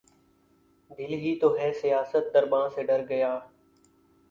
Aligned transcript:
دل 0.91 1.13
ہی 1.13 1.35
تو 1.41 1.55
ہے 1.57 1.71
سیاست 1.81 2.33
درباں 2.33 2.67
سے 2.69 2.83
ڈر 2.83 3.01
گیا 3.09 3.37